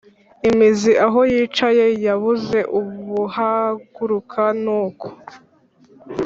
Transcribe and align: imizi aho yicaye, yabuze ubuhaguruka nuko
imizi 0.49 0.91
aho 1.05 1.19
yicaye, 1.33 1.85
yabuze 2.05 2.59
ubuhaguruka 2.79 4.43
nuko 4.63 5.07